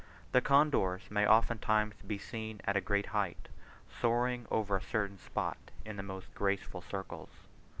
The 0.31 0.41
condors 0.41 1.03
may 1.11 1.27
oftentimes 1.27 1.93
be 2.07 2.17
seen 2.17 2.59
at 2.65 2.75
a 2.75 2.81
great 2.81 3.05
height, 3.05 3.49
soaring 3.99 4.47
over 4.49 4.75
a 4.75 4.81
certain 4.81 5.19
spot 5.19 5.59
in 5.85 5.95
the 5.95 6.01
most 6.01 6.33
graceful 6.33 6.81
circles. 6.81 7.29